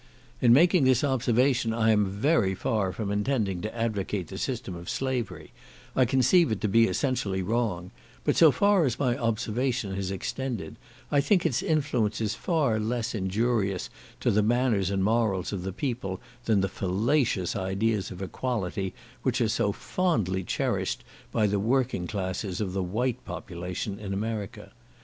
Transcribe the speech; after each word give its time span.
In 0.41 0.51
making 0.51 0.83
this 0.85 1.03
observation 1.03 1.73
I 1.75 1.91
am 1.91 2.07
very 2.07 2.55
far 2.55 2.91
from 2.91 3.11
intending 3.11 3.61
to 3.61 3.77
advocate 3.77 4.29
the 4.29 4.39
system 4.39 4.73
of 4.73 4.89
slavery; 4.89 5.51
I 5.95 6.05
conceive 6.05 6.51
it 6.51 6.59
to 6.61 6.67
be 6.67 6.87
essentially 6.87 7.43
wrong; 7.43 7.91
but 8.23 8.35
so 8.35 8.49
far 8.49 8.83
as 8.85 8.97
my 8.97 9.15
observation 9.15 9.93
has 9.93 10.09
extended, 10.09 10.77
I 11.11 11.21
think 11.21 11.45
its 11.45 11.61
influence 11.61 12.19
is 12.19 12.33
far 12.33 12.79
less 12.79 13.13
injurious 13.13 13.91
to 14.21 14.31
the 14.31 14.41
manners 14.41 14.89
and 14.89 15.03
morals 15.03 15.53
of 15.53 15.61
the 15.61 15.71
people 15.71 16.19
than 16.45 16.61
the 16.61 16.67
fallacious 16.67 17.55
ideas 17.55 18.09
of 18.09 18.23
equality, 18.23 18.95
which 19.21 19.39
are 19.39 19.47
so 19.49 19.71
fondly 19.71 20.43
cherished 20.43 21.03
by 21.31 21.45
the 21.45 21.59
working 21.59 22.07
classes 22.07 22.59
of 22.59 22.73
the 22.73 22.81
white 22.81 23.23
population 23.23 23.99
in 23.99 24.13
America. 24.15 24.71